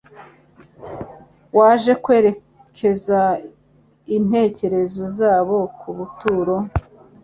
[1.57, 3.19] waje kwerekeza
[4.17, 6.55] intekerezo zabo ku buturo